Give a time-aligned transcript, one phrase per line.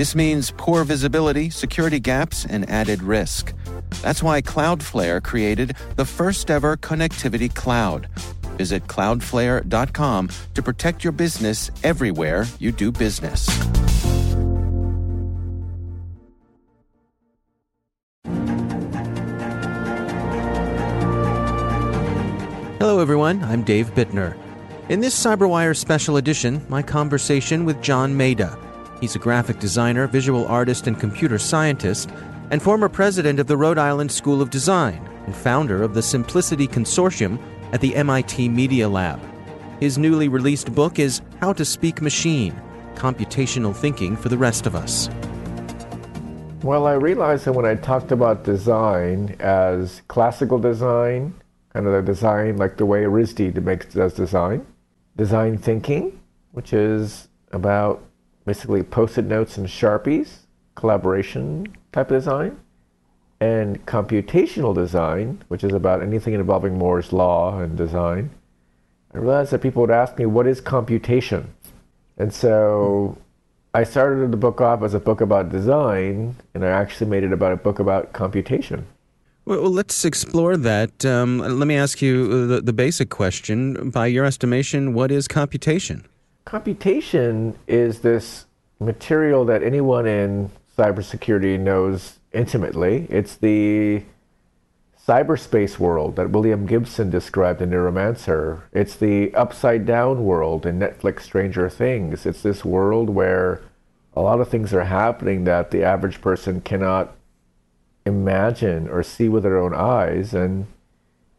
[0.00, 3.52] This means poor visibility, security gaps, and added risk.
[4.00, 8.08] That's why Cloudflare created the first ever connectivity cloud.
[8.56, 13.46] Visit cloudflare.com to protect your business everywhere you do business.
[22.78, 23.44] Hello, everyone.
[23.44, 24.34] I'm Dave Bittner.
[24.88, 28.69] In this CyberWire special edition, my conversation with John Maeda.
[29.00, 32.10] He's a graphic designer, visual artist, and computer scientist,
[32.50, 36.68] and former president of the Rhode Island School of Design and founder of the Simplicity
[36.68, 37.40] Consortium
[37.72, 39.20] at the MIT Media Lab.
[39.80, 42.60] His newly released book is How to Speak Machine
[42.94, 45.08] Computational Thinking for the Rest of Us.
[46.62, 51.32] Well, I realized that when I talked about design as classical design,
[51.72, 54.66] kind of the design like the way RISD makes does design,
[55.16, 56.20] design thinking,
[56.52, 58.02] which is about
[58.44, 62.58] basically post-it notes and sharpies, collaboration type of design,
[63.40, 68.30] and computational design, which is about anything involving Moore's law and design.
[69.14, 71.48] I realized that people would ask me, "What is computation?"
[72.18, 73.16] And so
[73.72, 77.32] I started the book off as a book about design, and I actually made it
[77.32, 78.86] about a book about computation.
[79.46, 81.04] Well, let's explore that.
[81.04, 83.90] Um, let me ask you the, the basic question.
[83.90, 86.04] By your estimation, what is computation?
[86.44, 88.46] Computation is this
[88.80, 93.06] material that anyone in cybersecurity knows intimately.
[93.10, 94.02] It's the
[95.06, 98.62] cyberspace world that William Gibson described in Neuromancer.
[98.72, 102.24] It's the upside down world in Netflix Stranger Things.
[102.26, 103.60] It's this world where
[104.14, 107.16] a lot of things are happening that the average person cannot
[108.06, 110.32] imagine or see with their own eyes.
[110.34, 110.66] And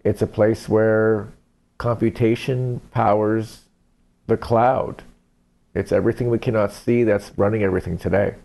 [0.03, 1.29] it's a place where
[1.77, 3.61] computation powers
[4.31, 5.03] the cloud.
[5.75, 8.35] It's everything we cannot see that's running everything today.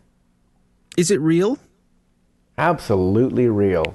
[0.97, 1.59] Is it real?
[2.59, 3.95] Absolutely real.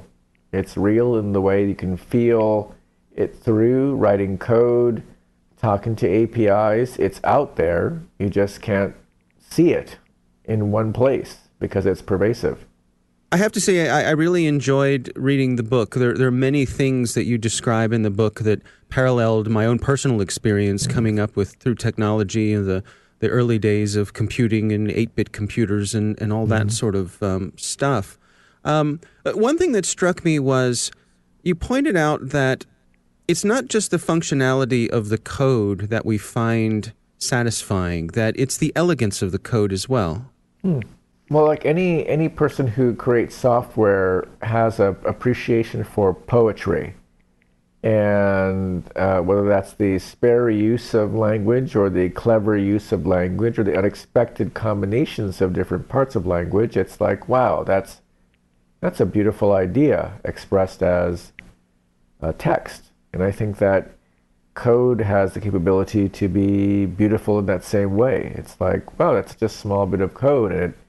[0.53, 2.73] It's real in the way you can feel
[3.13, 5.03] it through writing code,
[5.57, 6.97] talking to APIs.
[6.97, 8.01] It's out there.
[8.17, 8.95] You just can't
[9.37, 9.97] see it
[10.45, 12.65] in one place because it's pervasive.
[13.33, 15.95] I have to say, I, I, really enjoyed reading the book.
[15.95, 19.79] There, there, are many things that you describe in the book that paralleled my own
[19.79, 20.93] personal experience mm-hmm.
[20.93, 22.83] coming up with through technology and the,
[23.19, 26.69] the early days of computing and 8 bit computers and, and all that mm-hmm.
[26.69, 28.19] sort of um, stuff.
[28.65, 30.91] Um, one thing that struck me was
[31.41, 32.65] you pointed out that
[33.29, 38.73] it's not just the functionality of the code that we find satisfying, that it's the
[38.75, 40.29] elegance of the code as well.
[40.63, 40.81] Hmm.
[41.31, 46.95] Well, like any any person who creates software has a appreciation for poetry,
[47.81, 53.57] and uh, whether that's the spare use of language or the clever use of language
[53.57, 58.01] or the unexpected combinations of different parts of language, it's like wow, that's
[58.81, 61.31] that's a beautiful idea expressed as
[62.21, 63.91] a text, and I think that
[64.53, 68.33] code has the capability to be beautiful in that same way.
[68.35, 70.80] It's like wow, that's just a small bit of code, and it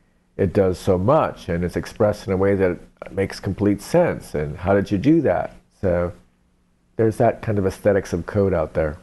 [0.43, 2.77] it does so much and it's expressed in a way that
[3.13, 4.35] makes complete sense.
[4.35, 5.55] And how did you do that?
[5.81, 6.13] So
[6.97, 8.99] there's that kind of aesthetics of code out there.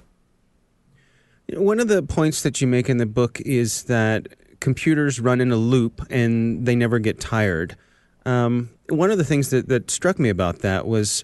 [1.54, 4.28] One of the points that you make in the book is that
[4.60, 7.78] computers run in a loop and they never get tired.
[8.26, 11.24] Um, one of the things that, that struck me about that was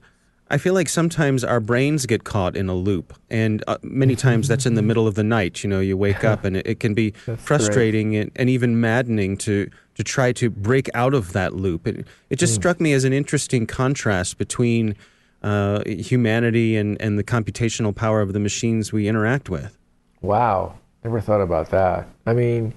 [0.49, 4.47] I feel like sometimes our brains get caught in a loop, and uh, many times
[4.47, 5.63] that's in the middle of the night.
[5.63, 9.37] You know, you wake up and it, it can be frustrating and, and, even maddening
[9.37, 11.88] to to try to break out of that loop.
[11.88, 12.57] It, it just mm.
[12.57, 14.95] struck me as an interesting contrast between
[15.42, 19.77] uh, humanity and, and the computational power of the machines we interact with.
[20.21, 22.07] Wow, never thought about that.
[22.25, 22.74] I mean,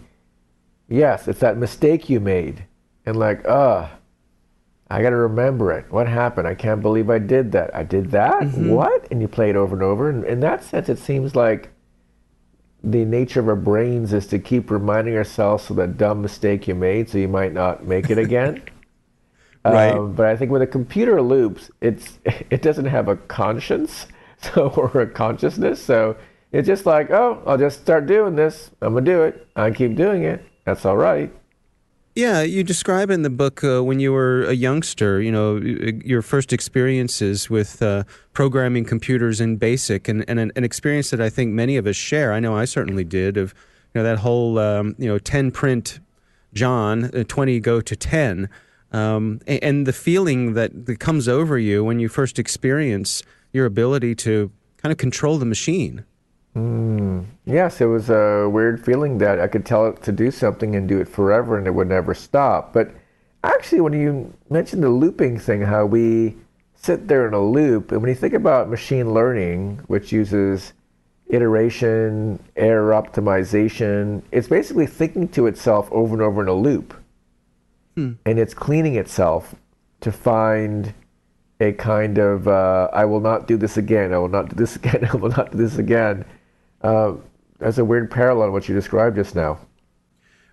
[0.89, 2.65] yes, it's that mistake you made,
[3.07, 3.89] and like, uh,
[4.91, 5.91] I got to remember it.
[5.91, 6.49] What happened?
[6.49, 7.75] I can't believe I did that.
[7.75, 8.41] I did that?
[8.41, 8.71] Mm-hmm.
[8.71, 9.07] What?
[9.11, 10.09] And you play it over and over.
[10.09, 11.71] And in that sense, it seems like
[12.83, 16.75] the nature of our brains is to keep reminding ourselves of that dumb mistake you
[16.75, 18.63] made so you might not make it again.
[19.65, 19.93] right.
[19.95, 24.07] Um, but I think with a computer loops, it's it doesn't have a conscience,
[24.43, 25.83] so or a consciousness.
[25.83, 26.17] So
[26.53, 28.71] it's just like, oh, I'll just start doing this.
[28.81, 29.47] I'm gonna do it.
[29.57, 30.45] I keep doing it.
[30.65, 31.33] That's all right.
[32.19, 35.59] Yeah, you describe in the book uh, when you were a youngster, you know,
[36.05, 41.21] your first experiences with uh, programming computers in BASIC, and, and an, an, experience that
[41.21, 42.33] I think many of us share.
[42.33, 43.37] I know I certainly did.
[43.37, 43.55] Of
[43.95, 46.01] you know that whole um, you know ten print
[46.55, 48.49] John, uh, twenty go to ten,
[48.91, 53.23] um, and, and the feeling that, that comes over you when you first experience
[53.53, 56.05] your ability to kind of control the machine.
[56.59, 60.75] Mm, yes, it was a weird feeling that I could tell it to do something
[60.75, 62.73] and do it forever and it would never stop.
[62.73, 62.91] But
[63.45, 66.37] actually, when you mentioned the looping thing, how we
[66.75, 70.73] sit there in a loop, and when you think about machine learning, which uses
[71.29, 76.95] iteration, error optimization, it's basically thinking to itself over and over in a loop.
[77.95, 78.13] Hmm.
[78.25, 79.55] And it's cleaning itself
[80.01, 80.95] to find
[81.61, 84.77] a kind of, uh, I will not do this again, I will not do this
[84.81, 86.25] again, I will not do this again
[86.83, 87.15] uh,
[87.59, 89.59] that's a weird parallel to what you described just now.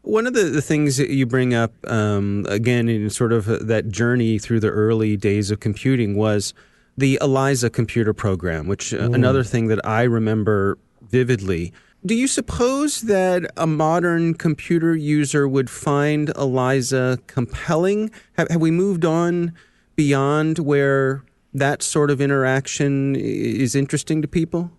[0.04, 3.90] One of the, the things that you bring up, um, again, in sort of that
[3.90, 6.54] journey through the early days of computing was
[6.98, 9.16] the ELIZA computer program, which uh, mm.
[9.16, 11.74] another thing that I remember vividly.
[12.06, 18.12] Do you suppose that a modern computer user would find ELIZA compelling?
[18.38, 19.54] Have, have we moved on
[19.96, 21.24] beyond where
[21.54, 24.72] that sort of interaction is interesting to people?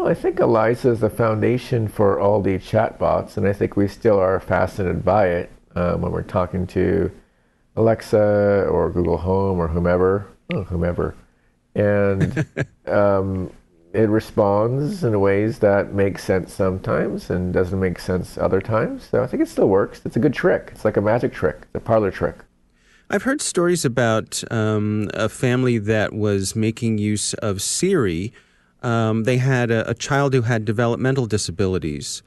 [0.00, 3.86] Well, I think ELIZA is the foundation for all the chatbots, and I think we
[3.86, 7.10] still are fascinated by it um, when we're talking to
[7.76, 11.14] Alexa or Google Home or whomever, oh, whomever,
[11.74, 12.46] and
[12.86, 13.52] um,
[13.92, 19.06] it responds in ways that make sense sometimes and doesn't make sense other times.
[19.10, 20.00] So I think it still works.
[20.06, 20.70] It's a good trick.
[20.72, 22.36] It's like a magic trick, a parlor trick.
[23.10, 28.32] I've heard stories about um, a family that was making use of Siri
[28.82, 32.22] um, they had a, a, child who had developmental disabilities.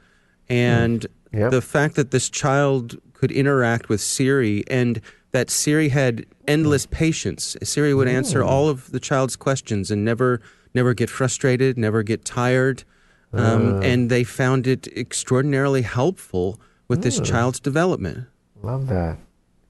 [0.48, 1.00] And
[1.32, 1.40] mm.
[1.40, 1.50] yep.
[1.50, 5.00] the fact that this child could interact with Siri and
[5.32, 7.56] that Siri had endless patience.
[7.62, 8.46] Siri would answer mm.
[8.46, 10.40] all of the child's questions and never
[10.74, 12.84] never get frustrated, never get tired.
[13.32, 13.80] Um, uh.
[13.80, 17.24] And they found it extraordinarily helpful with this mm.
[17.24, 18.26] child's development.
[18.62, 19.18] Love that.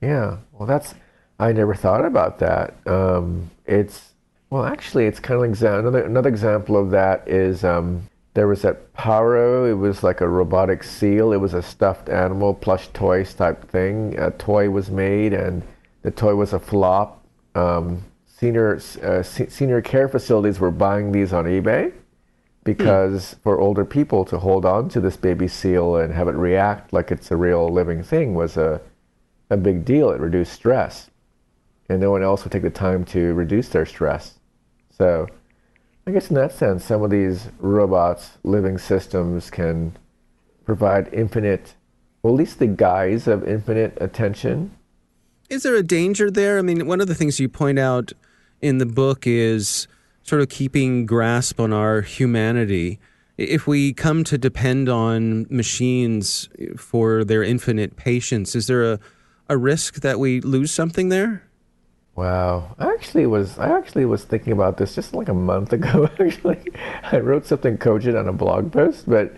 [0.00, 0.38] Yeah.
[0.52, 0.94] Well, that's,
[1.38, 2.74] I never thought about that.
[2.86, 4.13] Um, it's,
[4.54, 8.62] well, actually, it's kind of like another another example of that is um, there was
[8.62, 9.68] that Paro.
[9.68, 11.32] It was like a robotic seal.
[11.32, 14.16] It was a stuffed animal, plush toys type thing.
[14.16, 15.64] A toy was made, and
[16.02, 17.26] the toy was a flop.
[17.56, 21.92] Um, senior uh, senior care facilities were buying these on eBay
[22.62, 23.42] because mm.
[23.42, 27.10] for older people to hold on to this baby seal and have it react like
[27.10, 28.80] it's a real living thing was a
[29.50, 30.12] a big deal.
[30.12, 31.10] It reduced stress,
[31.88, 34.38] and no one else would take the time to reduce their stress.
[34.96, 35.28] So
[36.06, 39.96] I guess in that sense, some of these robots, living systems can
[40.64, 41.74] provide infinite,
[42.22, 44.70] well, at least the guise of infinite attention.
[45.50, 46.58] Is there a danger there?
[46.58, 48.12] I mean, one of the things you point out
[48.60, 49.86] in the book is
[50.22, 52.98] sort of keeping grasp on our humanity.
[53.36, 58.98] If we come to depend on machines for their infinite patience, is there a,
[59.48, 61.43] a risk that we lose something there?
[62.16, 62.76] Wow.
[62.78, 66.62] I actually was I actually was thinking about this just like a month ago actually.
[67.02, 69.34] I wrote something cogent on a blog post, but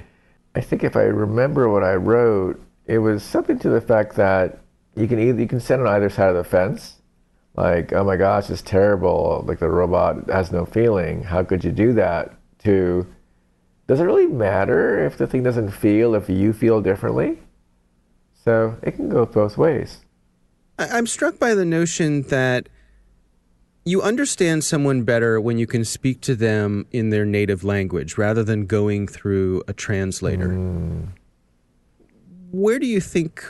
[0.54, 4.58] I think if I remember what I wrote, it was something to the fact that
[4.94, 7.00] you can either you can sit on either side of the fence.
[7.54, 9.42] Like, oh my gosh, it's terrible.
[9.46, 11.22] Like the robot has no feeling.
[11.22, 12.34] How could you do that?
[12.60, 13.06] To
[13.86, 17.38] does it really matter if the thing doesn't feel if you feel differently?
[18.44, 20.05] So it can go both ways.
[20.78, 22.68] I'm struck by the notion that
[23.84, 28.42] you understand someone better when you can speak to them in their native language rather
[28.42, 30.48] than going through a translator.
[30.48, 31.08] Mm.
[32.50, 33.44] Where do you think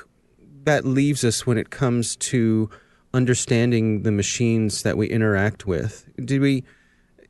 [0.65, 2.69] that leaves us when it comes to
[3.15, 6.07] understanding the machines that we interact with?
[6.23, 6.65] Do we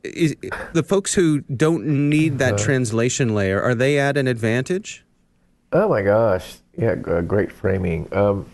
[0.03, 0.35] is,
[0.73, 5.05] the folks who don't need that uh, translation layer are they at an advantage?
[5.71, 6.57] Oh my gosh!
[6.77, 8.07] Yeah, great framing.
[8.11, 8.45] Um,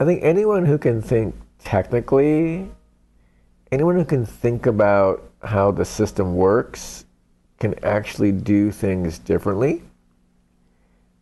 [0.00, 2.70] I think anyone who can think technically,
[3.72, 7.04] anyone who can think about how the system works
[7.58, 9.82] can actually do things differently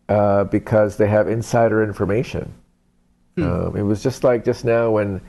[0.09, 2.53] uh, because they have insider information.
[3.37, 3.43] Hmm.
[3.43, 5.21] Um, it was just like just now when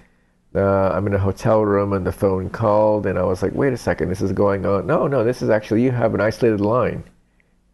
[0.56, 3.74] uh, I'm in a hotel room and the phone called, and I was like, wait
[3.74, 4.88] a second, this is going on.
[4.88, 7.04] No, no, this is actually, you have an isolated line.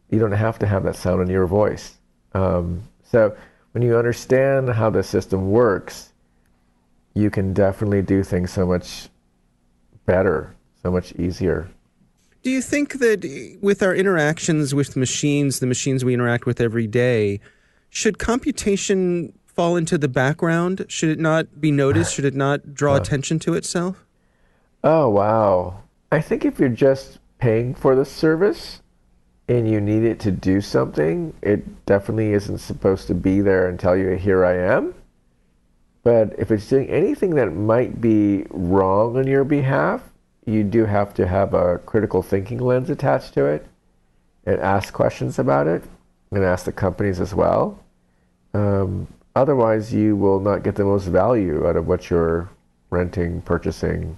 [0.09, 1.97] You don't have to have that sound in your voice.
[2.33, 3.35] Um, so,
[3.73, 6.13] when you understand how the system works,
[7.13, 9.09] you can definitely do things so much
[10.05, 11.69] better, so much easier.
[12.43, 16.87] Do you think that with our interactions with machines, the machines we interact with every
[16.87, 17.39] day,
[17.89, 20.85] should computation fall into the background?
[20.87, 22.13] Should it not be noticed?
[22.13, 22.97] Should it not draw uh.
[22.97, 24.05] attention to itself?
[24.83, 25.81] Oh, wow.
[26.11, 28.81] I think if you're just paying for the service
[29.47, 33.79] and you need it to do something, it definitely isn't supposed to be there and
[33.79, 34.93] tell you, here I am.
[36.03, 40.01] But if it's doing anything that might be wrong on your behalf,
[40.45, 43.65] you do have to have a critical thinking lens attached to it
[44.45, 45.83] and ask questions about it
[46.31, 47.79] and ask the companies as well.
[48.53, 52.49] Um, otherwise, you will not get the most value out of what you're
[52.89, 54.17] renting, purchasing.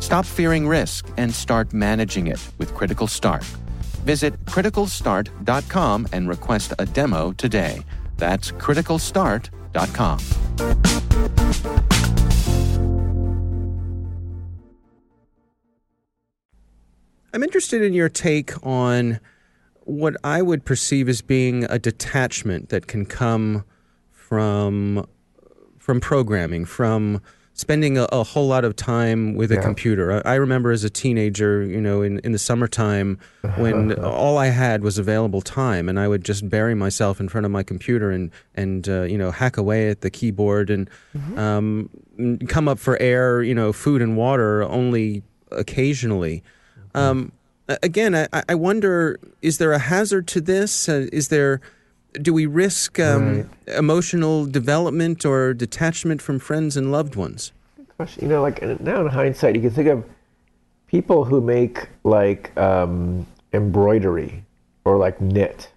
[0.00, 3.44] Stop fearing risk and start managing it with Critical Start.
[4.04, 7.82] Visit criticalstart.com and request a demo today.
[8.16, 10.18] That's criticalstart.com.
[17.32, 19.20] I'm interested in your take on
[19.80, 23.64] what I would perceive as being a detachment that can come
[24.10, 25.06] from
[25.78, 27.20] from programming, from
[27.58, 29.62] spending a, a whole lot of time with a Yeah.
[29.62, 30.22] computer.
[30.24, 33.18] I, I remember as a teenager, you know, in, in the summertime
[33.56, 37.44] when all I had was available time, and I would just bury myself in front
[37.46, 40.90] of my computer and and uh, you know hack away at the keyboard and
[41.36, 41.88] um,
[42.48, 46.42] come up for air, you know, food and water only occasionally.
[46.94, 47.32] Um,
[47.82, 50.88] again, I, I wonder: is there a hazard to this?
[50.88, 51.60] Uh, is there?
[52.12, 57.52] Do we risk um, emotional development or detachment from friends and loved ones?
[57.96, 58.24] question.
[58.24, 60.04] You know, like now in hindsight, you can think of
[60.86, 64.44] people who make like um, embroidery
[64.84, 65.70] or like knit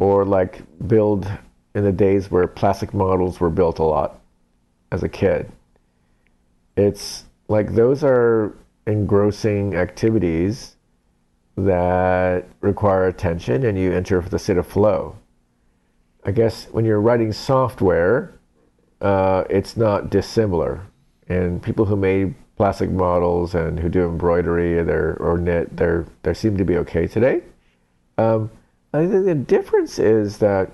[0.00, 1.30] or like build
[1.74, 4.20] in the days where plastic models were built a lot
[4.90, 5.50] as a kid.
[6.76, 8.54] It's like those are
[8.86, 10.76] engrossing activities
[11.66, 15.16] that require attention and you enter the state of flow.
[16.24, 18.38] I guess when you're writing software,
[19.00, 20.86] uh, it's not dissimilar.
[21.28, 26.34] And people who made plastic models and who do embroidery they're, or knit, they're, they
[26.34, 27.42] seem to be okay today.
[28.18, 28.50] Um,
[28.94, 30.70] I think the difference is that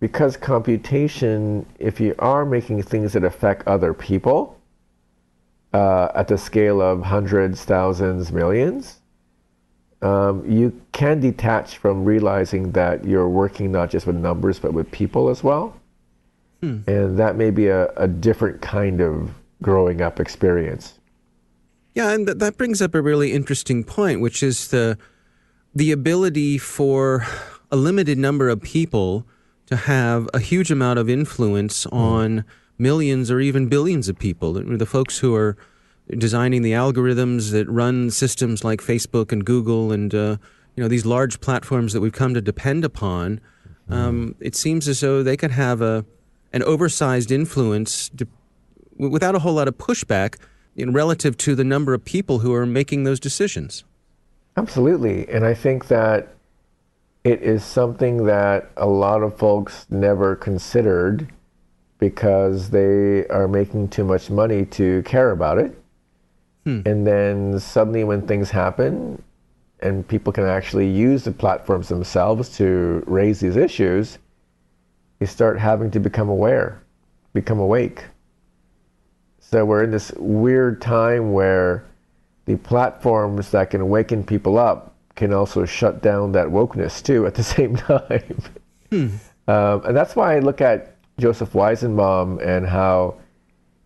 [0.00, 4.58] because computation, if you are making things that affect other people
[5.72, 9.01] uh, at the scale of hundreds, thousands, millions,
[10.02, 14.90] um, you can detach from realizing that you're working not just with numbers but with
[14.90, 15.76] people as well.
[16.86, 19.30] And that may be a, a different kind of
[19.62, 20.98] growing up experience.
[21.94, 24.98] Yeah, and th- that brings up a really interesting point, which is the
[25.74, 27.26] the ability for
[27.70, 29.26] a limited number of people
[29.66, 32.44] to have a huge amount of influence on
[32.78, 34.52] millions or even billions of people.
[34.52, 35.56] The folks who are
[36.10, 40.36] designing the algorithms that run systems like Facebook and Google and uh,
[40.76, 43.40] you know these large platforms that we've come to depend upon.
[43.88, 46.04] Um, it seems as though they could have a
[46.52, 48.10] an oversized influence
[48.96, 50.36] without a whole lot of pushback
[50.76, 53.84] in relative to the number of people who are making those decisions.
[54.56, 55.28] Absolutely.
[55.28, 56.34] And I think that
[57.24, 61.28] it is something that a lot of folks never considered
[61.98, 65.81] because they are making too much money to care about it.
[66.64, 69.22] And then suddenly, when things happen
[69.80, 74.18] and people can actually use the platforms themselves to raise these issues,
[75.20, 76.82] you start having to become aware,
[77.32, 78.04] become awake.
[79.40, 81.84] So we're in this weird time where
[82.46, 87.34] the platforms that can awaken people up can also shut down that wokeness too at
[87.34, 88.42] the same time.
[88.92, 93.16] um, and that's why I look at Joseph Weizenbaum and how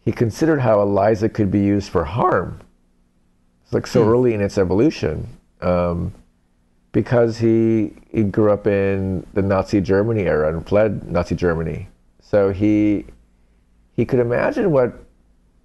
[0.05, 2.61] he considered how Eliza could be used for harm.
[3.73, 5.29] Like so early in its evolution.
[5.61, 6.13] Um,
[6.93, 11.89] because he he grew up in the Nazi Germany era and fled Nazi Germany.
[12.21, 13.05] So he
[13.93, 15.05] he could imagine what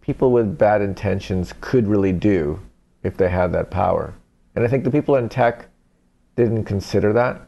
[0.02, 2.60] people with bad intentions could really do
[3.04, 4.14] if they had that power.
[4.56, 5.68] And I think the people in tech
[6.36, 7.42] didn't consider that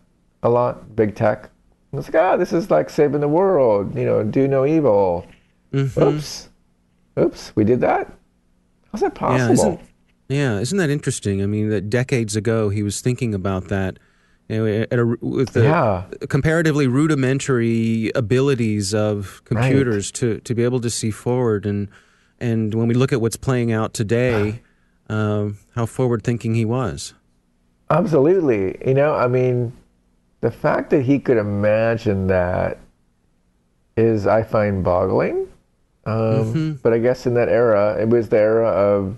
[0.44, 1.50] a lot, big tech.
[1.92, 5.28] It's like, ah, this is like saving the world, you know, do no evil.
[5.74, 6.02] Mm-hmm.
[6.02, 6.50] Oops.
[7.20, 8.12] Oops, we did that?
[8.92, 9.80] How's that possible?
[9.82, 9.88] Yeah
[10.28, 11.42] yeah, isn't that interesting?
[11.42, 14.00] I mean, that decades ago he was thinking about that
[14.50, 16.04] you know, at a, with the yeah.
[16.28, 20.16] comparatively rudimentary abilities of computers right.
[20.16, 21.66] to, to be able to see forward.
[21.66, 21.90] And,
[22.40, 24.62] and when we look at what's playing out today,
[25.10, 27.14] um, how forward thinking he was.
[27.90, 28.78] Absolutely.
[28.86, 29.72] You know, I mean,
[30.42, 32.80] the fact that he could imagine that
[33.96, 35.48] is, I find, boggling.
[36.06, 36.72] Um, mm-hmm.
[36.74, 39.16] But I guess in that era, it was the era of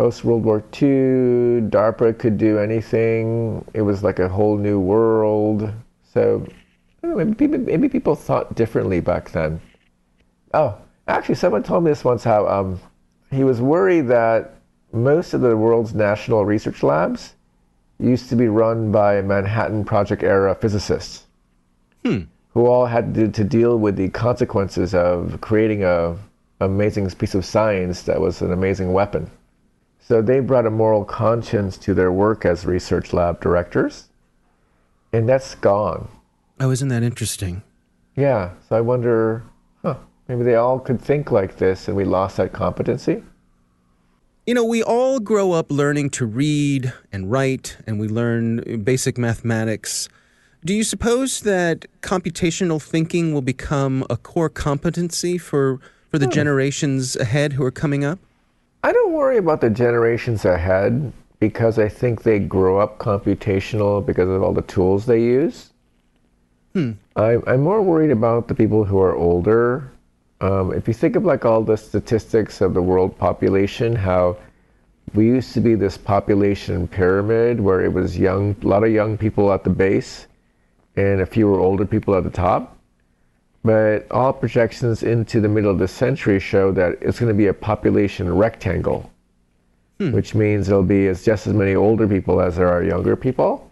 [0.00, 1.68] post World War II.
[1.68, 3.62] DARPA could do anything.
[3.74, 5.70] It was like a whole new world.
[6.14, 6.46] So
[7.02, 9.60] know, maybe, people, maybe people thought differently back then.
[10.54, 12.80] Oh, actually, someone told me this once how um,
[13.30, 14.54] he was worried that
[14.94, 17.34] most of the world's national research labs
[17.98, 21.26] used to be run by Manhattan Project era physicists
[22.06, 22.20] hmm.
[22.54, 26.16] who all had to, to, deal with the consequences of creating a
[26.60, 29.30] amazing piece of science that was an amazing weapon.
[30.10, 34.08] So they brought a moral conscience to their work as research lab directors,
[35.12, 36.08] and that's gone.
[36.58, 37.62] Oh, isn't that interesting?
[38.16, 38.50] Yeah.
[38.68, 39.44] So I wonder,
[39.84, 43.22] huh, maybe they all could think like this and we lost that competency?
[44.48, 49.16] You know, we all grow up learning to read and write, and we learn basic
[49.16, 50.08] mathematics.
[50.64, 56.32] Do you suppose that computational thinking will become a core competency for, for the hmm.
[56.32, 58.18] generations ahead who are coming up?
[58.82, 64.28] I don't worry about the generations ahead because I think they grow up computational because
[64.28, 65.70] of all the tools they use.
[66.74, 66.92] Hmm.
[67.16, 69.90] I, I'm more worried about the people who are older
[70.40, 74.38] um, if you think of like all the statistics of the world population, how
[75.12, 79.18] we used to be this population pyramid where it was young, a lot of young
[79.18, 80.26] people at the base,
[80.96, 82.78] and a fewer older people at the top.
[83.62, 87.48] But all projections into the middle of the century show that it's going to be
[87.48, 89.10] a population rectangle,
[89.98, 90.12] hmm.
[90.12, 93.70] which means there'll be as just as many older people as there are younger people.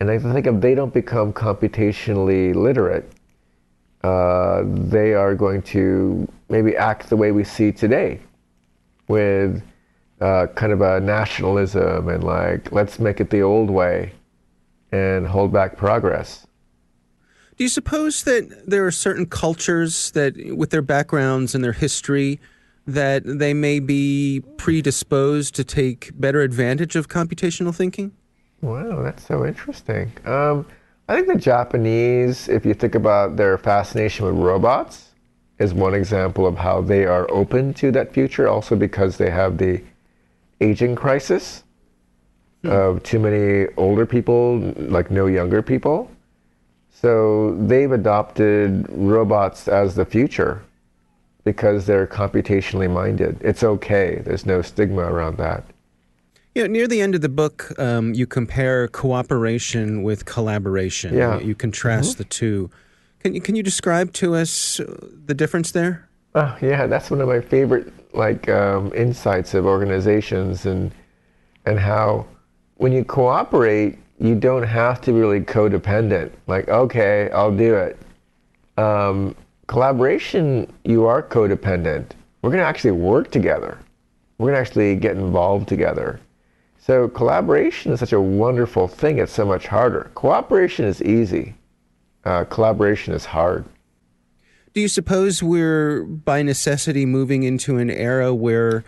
[0.00, 3.10] And I think if they don't become computationally literate,
[4.02, 8.20] uh, they are going to maybe act the way we see today
[9.08, 9.62] with
[10.20, 14.12] uh, kind of a nationalism and like, let's make it the old way
[14.92, 16.46] and hold back progress.
[17.56, 22.40] Do you suppose that there are certain cultures that, with their backgrounds and their history,
[22.86, 28.12] that they may be predisposed to take better advantage of computational thinking?
[28.60, 30.12] Wow, that's so interesting.
[30.24, 30.66] Um,
[31.08, 35.10] I think the Japanese, if you think about their fascination with robots,
[35.58, 39.58] is one example of how they are open to that future, also because they have
[39.58, 39.82] the
[40.60, 41.62] aging crisis
[42.62, 42.70] hmm.
[42.70, 46.10] of too many older people, like no younger people.
[47.04, 50.62] So they've adopted robots as the future
[51.44, 53.36] because they're computationally minded.
[53.42, 55.64] It's okay, there's no stigma around that.
[56.54, 61.14] You know, near the end of the book, um, you compare cooperation with collaboration.
[61.14, 61.38] Yeah.
[61.40, 62.22] You, you contrast mm-hmm.
[62.22, 62.70] the two.
[63.20, 64.86] Can you, can you describe to us uh,
[65.26, 66.08] the difference there?
[66.34, 70.90] Oh, yeah, that's one of my favorite like um, insights of organizations and
[71.66, 72.26] and how
[72.76, 76.30] when you cooperate, you don't have to be really codependent.
[76.46, 77.98] Like, okay, I'll do it.
[78.76, 79.34] Um,
[79.66, 82.10] collaboration, you are codependent.
[82.42, 83.78] We're going to actually work together.
[84.38, 86.20] We're going to actually get involved together.
[86.78, 89.18] So collaboration is such a wonderful thing.
[89.18, 90.10] It's so much harder.
[90.14, 91.54] Cooperation is easy.
[92.24, 93.64] Uh, collaboration is hard.
[94.74, 98.84] Do you suppose we're by necessity moving into an era where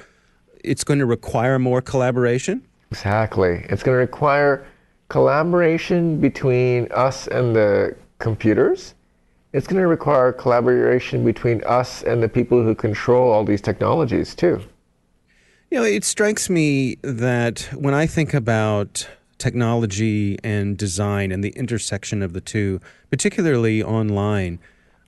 [0.65, 2.67] it's going to require more collaboration?
[2.91, 3.65] Exactly.
[3.69, 4.67] It's going to require
[5.09, 8.95] collaboration between us and the computers.
[9.53, 14.35] It's going to require collaboration between us and the people who control all these technologies,
[14.35, 14.61] too.
[15.71, 21.51] You know, it strikes me that when I think about technology and design and the
[21.51, 24.59] intersection of the two, particularly online,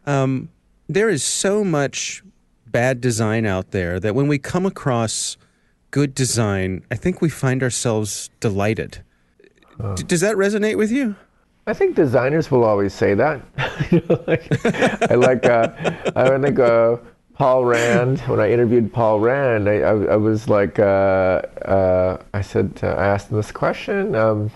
[0.06, 0.48] um,
[0.88, 2.22] there is so much
[2.66, 5.37] bad design out there that when we come across
[5.90, 9.02] good design, I think we find ourselves delighted.
[10.06, 11.16] Does that resonate with you?
[11.66, 13.42] I think designers will always say that.
[15.10, 15.44] I like.
[15.44, 15.68] Uh,
[16.16, 16.96] I think uh,
[17.38, 22.40] Paul Rand, when I interviewed Paul Rand, I, I, I was like, uh, uh, I
[22.40, 24.50] said, uh, I asked him this question um,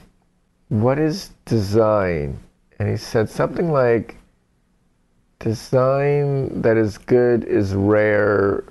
[0.69, 2.41] What is design?
[2.81, 4.17] And he said something like,
[5.39, 8.65] Design that is good is rare,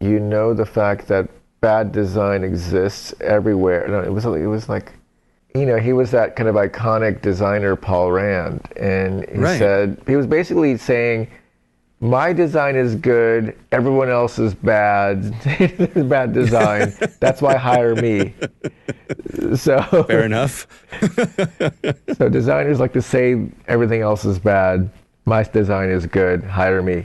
[0.00, 1.28] you know the fact that
[1.60, 3.88] bad design exists everywhere.
[3.88, 4.92] No, it was it was like,
[5.54, 9.58] you know, he was that kind of iconic designer, Paul Rand, and he Right.
[9.58, 11.28] said he was basically saying,
[12.02, 15.34] my design is good, everyone else is bad,
[16.08, 16.94] bad design.
[17.20, 18.34] That's why hire me.
[19.56, 20.66] So Fair enough.
[22.16, 24.88] so designers like to say everything else is bad.
[25.24, 26.44] My design is good.
[26.44, 27.04] Hire me.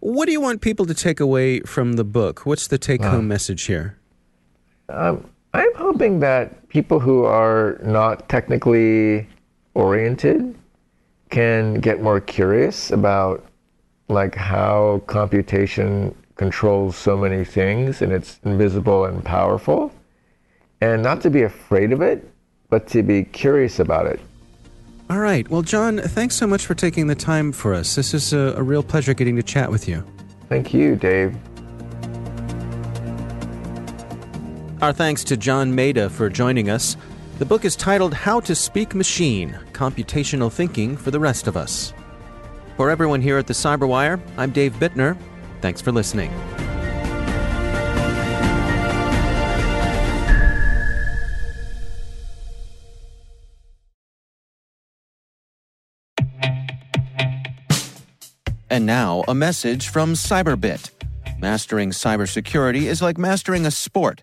[0.00, 2.46] What do you want people to take away from the book?
[2.46, 3.98] What's the take home message here?
[4.88, 9.28] Um, I'm hoping that people who are not technically
[9.74, 10.56] oriented
[11.28, 13.44] can get more curious about
[14.08, 19.92] like how computation controls so many things and it's invisible and powerful
[20.80, 22.28] and not to be afraid of it
[22.70, 24.20] but to be curious about it
[25.10, 25.48] All right.
[25.50, 27.96] Well, John, thanks so much for taking the time for us.
[27.96, 30.04] This is a, a real pleasure getting to chat with you.
[30.48, 31.36] thank you dave
[34.82, 36.96] Our thanks to John Maeda for joining us.
[37.38, 41.92] The book is titled How to Speak Machine Computational Thinking for the Rest of Us.
[42.78, 45.18] For everyone here at the Cyberwire, I'm Dave Bittner.
[45.60, 46.30] Thanks for listening.
[58.70, 60.88] And now, a message from Cyberbit.
[61.38, 64.22] Mastering cybersecurity is like mastering a sport.